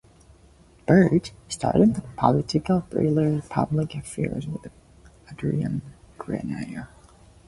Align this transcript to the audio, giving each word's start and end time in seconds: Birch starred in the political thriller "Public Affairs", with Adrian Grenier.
Birch 0.87 1.31
starred 1.47 1.75
in 1.75 1.93
the 1.93 2.01
political 2.17 2.81
thriller 2.89 3.39
"Public 3.49 3.93
Affairs", 3.93 4.47
with 4.47 4.71
Adrian 5.31 5.83
Grenier. 6.17 6.87